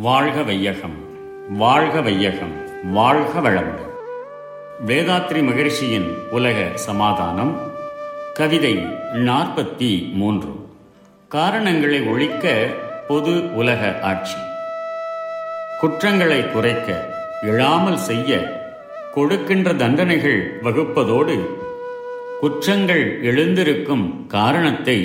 வாழ்க 0.00 0.42
வையகம் 0.42 0.96
வாழ்க 1.48 2.00
வையகம் 2.00 2.52
வாழ்க 2.92 3.40
வளமுடன். 3.40 3.94
வேதாத்ரி 4.86 5.42
மகிழ்ச்சியின் 5.44 6.18
உலக 6.30 6.68
சமாதானம் 6.74 7.72
கவிதை 8.34 8.86
நாற்பத்தி 9.12 10.12
மூன்று 10.12 10.48
காரணங்களை 11.28 12.02
ஒழிக்க 12.02 12.66
பொது 13.08 13.54
உலக 13.54 14.00
ஆட்சி. 14.00 14.36
குற்றங்களை 15.80 16.50
குறைக்க 16.50 17.14
எழாமல் 17.42 18.00
செய்ய 18.08 18.60
கொடுக்கின்ற 19.14 19.74
தண்டனைகள் 19.74 20.60
வகுப்பதோடு 20.62 21.46
குற்றங்கள் 22.40 23.22
எழுந்திருக்கும் 23.22 24.26
காரணத்தை 24.26 24.98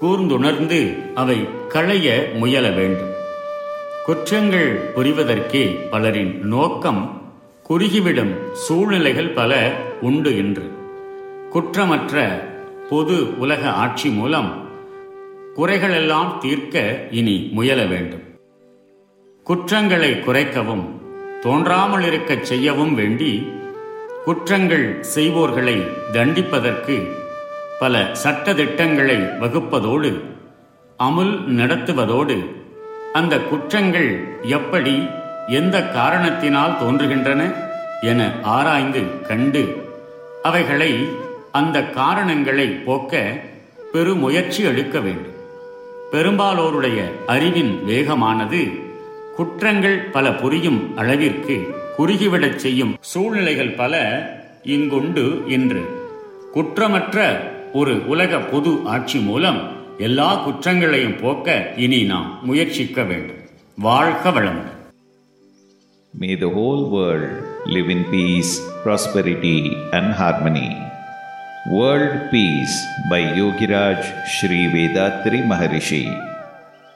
கூர்ந்துணர்ந்து 0.00 0.98
அவை 1.14 1.48
களைய 1.68 2.30
முயல 2.34 2.68
வேண்டும். 2.70 3.15
குற்றங்கள் 4.06 4.92
புரிவதற்கே 4.94 5.88
பலரின் 5.90 6.40
நோக்கம் 6.42 7.00
குறுகிவிடும் 7.68 8.52
சூழ்நிலைகள் 8.52 9.28
பல 9.28 9.72
உண்டு 10.00 10.36
என்று. 10.36 10.70
குற்றமற்ற 11.52 12.42
பொது 12.90 13.38
உலக 13.38 13.70
ஆட்சி 13.70 14.08
மூலம் 14.08 14.68
குறைகளெல்லாம் 15.56 16.38
தீர்க்க 16.38 17.06
இனி 17.10 17.48
முயல 17.52 17.84
வேண்டும். 17.84 18.22
குற்றங்களை 19.44 20.12
குறைக்கவும் 20.12 20.86
தோன்றாமல் 21.40 22.02
இருக்கச் 22.02 22.44
செய்யவும் 22.44 22.94
வேண்டி 22.94 23.52
குற்றங்கள் 24.24 25.04
செய்வோர்களை 25.14 25.86
தண்டிப்பதற்கு 26.12 27.10
பல 27.78 28.14
சட்ட 28.14 28.54
திட்டங்களை 28.54 29.16
வகுப்பதோடு 29.16 30.20
அமுல் 30.96 31.50
நடத்துவதோடு 31.50 32.64
அந்த 33.16 33.38
குற்றங்கள் 33.38 34.28
எப்படி 34.42 35.08
எந்த 35.48 35.82
காரணத்தினால் 35.82 36.76
தோன்றுகின்றன 36.82 37.54
என 38.02 38.32
ஆராய்ந்து 38.42 39.22
கண்டு 39.22 39.88
அவைகளை 40.42 41.08
அந்த 41.52 41.82
காரணங்களை 41.82 42.68
போக்க 42.68 43.38
பெருமுயற்சி 43.92 44.62
எடுக்க 44.62 45.00
வேண்டும். 45.00 45.32
பெரும்பாலோருடைய 46.12 47.04
அறிவின் 47.26 47.82
வேகமானது 47.86 48.80
குற்றங்கள் 49.36 49.98
பல 49.98 50.32
புரியும் 50.32 50.96
அளவிற்கு 50.96 51.74
குறுகிவிடச் 51.98 52.54
செய்யும் 52.54 52.96
சூழ்நிலைகள் 53.00 53.70
பல 53.70 53.94
இங்குண்டு 54.64 55.46
இன்று. 55.46 55.84
குற்றமற்ற 56.52 57.40
ஒரு 57.72 58.06
உலக 58.06 58.38
பொது 58.38 58.80
ஆட்சி 58.84 59.18
மூலம் 59.18 59.75
எல்லா 59.98 60.30
குற்றங்களையும் 60.44 61.18
போக்க 61.20 61.74
இனி 61.76 62.02
நாம் 62.04 62.30
முயற்சிக்க 62.42 63.02
வேண்டும் 63.02 63.42
வாழ்க 63.78 64.30
வளமுடன் 64.30 64.72
May 66.14 66.34
the 66.34 66.48
whole 66.48 66.84
world 66.90 67.32
live 67.66 67.88
in 67.90 68.02
peace, 68.12 68.52
prosperity, 68.84 69.58
and 69.92 70.06
harmony. 70.12 70.70
World 71.70 72.30
Peace 72.30 72.76
by 73.10 73.20
Yogiraj 73.38 74.00
Sri 74.26 74.60
Vedatri 74.74 75.40
Maharishi. 75.50 76.04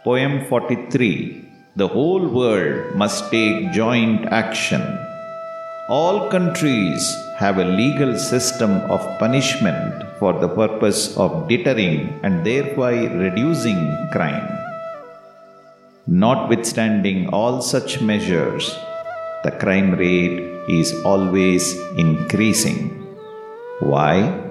Poem 0.05 0.33
43 0.49 1.11
The 1.77 1.89
whole 1.89 2.27
world 2.39 2.79
must 2.95 3.31
take 3.31 3.73
joint 3.73 4.25
action. 4.43 4.85
All 5.99 6.29
countries 6.31 7.03
have 7.37 7.59
a 7.59 7.65
legal 7.65 8.17
system 8.17 8.71
of 8.95 9.01
punishment 9.19 10.05
for 10.21 10.33
the 10.39 10.49
purpose 10.49 11.17
of 11.17 11.49
deterring 11.49 12.21
and 12.23 12.47
thereby 12.47 13.07
reducing 13.25 13.81
crime. 14.13 14.47
Notwithstanding 16.07 17.31
all 17.31 17.61
such 17.61 18.01
measures, 18.01 18.71
the 19.43 19.51
crime 19.51 19.91
rate 19.97 20.39
is 20.69 20.95
always 21.05 21.77
increasing. 21.99 22.79
Why? 23.81 24.49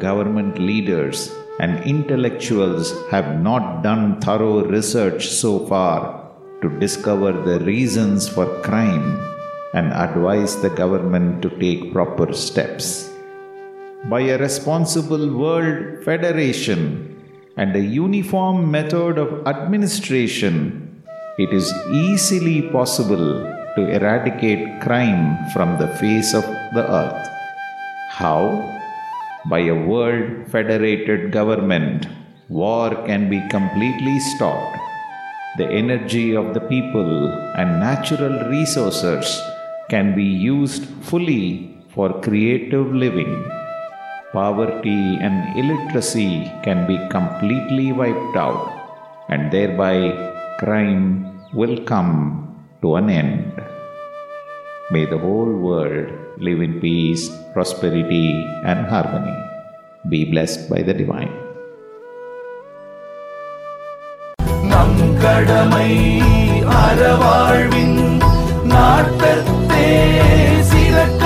Government 0.00 0.58
leaders 0.58 1.32
and 1.60 1.84
intellectuals 1.84 2.92
have 3.12 3.40
not 3.40 3.84
done 3.84 4.20
thorough 4.20 4.64
research 4.64 5.28
so 5.28 5.64
far 5.66 6.28
to 6.60 6.68
discover 6.80 7.30
the 7.30 7.60
reasons 7.60 8.28
for 8.28 8.46
crime 8.62 9.29
and 9.74 9.92
advise 9.92 10.60
the 10.62 10.70
government 10.70 11.42
to 11.42 11.50
take 11.58 11.92
proper 11.92 12.32
steps. 12.32 13.10
By 14.08 14.20
a 14.20 14.38
responsible 14.38 15.30
world 15.36 16.04
federation 16.04 16.82
and 17.56 17.76
a 17.76 17.80
uniform 17.80 18.70
method 18.70 19.18
of 19.18 19.46
administration, 19.46 21.04
it 21.38 21.52
is 21.52 21.72
easily 21.92 22.62
possible 22.70 23.40
to 23.76 23.82
eradicate 23.96 24.80
crime 24.80 25.36
from 25.52 25.78
the 25.78 25.88
face 25.98 26.34
of 26.34 26.44
the 26.74 26.84
earth. 26.90 27.28
How? 28.10 28.42
By 29.48 29.60
a 29.60 29.74
world 29.74 30.50
federated 30.50 31.30
government, 31.32 32.06
war 32.48 32.90
can 33.06 33.30
be 33.30 33.40
completely 33.48 34.18
stopped. 34.18 34.76
The 35.58 35.68
energy 35.68 36.34
of 36.34 36.54
the 36.54 36.60
people 36.60 37.28
and 37.56 37.80
natural 37.80 38.48
resources 38.50 39.40
can 39.89 40.15
be 40.15 40.23
used 40.23 40.85
fully 41.01 41.75
for 41.93 42.21
creative 42.21 42.93
living. 42.93 43.33
Poverty 44.33 45.03
and 45.25 45.57
illiteracy 45.59 46.51
can 46.63 46.85
be 46.87 46.97
completely 47.09 47.91
wiped 47.91 48.35
out, 48.35 48.63
and 49.29 49.51
thereby 49.51 49.95
crime 50.59 51.05
will 51.53 51.77
come 51.85 52.13
to 52.81 52.95
an 52.95 53.09
end. 53.09 53.53
May 54.91 55.05
the 55.05 55.17
whole 55.17 55.53
world 55.67 56.11
live 56.37 56.61
in 56.61 56.79
peace, 56.81 57.29
prosperity, 57.53 58.29
and 58.65 58.85
harmony. 58.85 59.37
Be 60.09 60.25
blessed 60.25 60.69
by 60.69 60.81
the 60.81 60.93
divine. 60.93 61.33
நம் 64.71 64.99
கடமை 65.23 65.91
அறவாழ்வின் 66.83 68.08
நாட்டத்தே 68.72 69.88
சிறக்க 70.70 71.19